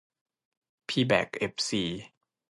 [0.87, 1.83] พี่แบ่คเอฟซี